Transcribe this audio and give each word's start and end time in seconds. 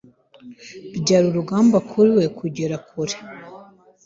Byari 1.01 1.25
urugamba 1.31 1.77
kuri 1.89 2.09
we 2.17 2.25
kugera 2.37 2.75
kure. 2.87 3.15